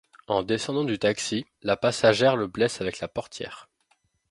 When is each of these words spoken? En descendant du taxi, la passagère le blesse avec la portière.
En 0.25 0.41
descendant 0.41 0.83
du 0.83 0.97
taxi, 0.97 1.45
la 1.61 1.77
passagère 1.77 2.35
le 2.35 2.47
blesse 2.47 2.81
avec 2.81 2.99
la 3.01 3.07
portière. 3.07 3.69